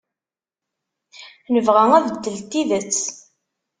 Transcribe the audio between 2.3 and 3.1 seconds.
n tidet.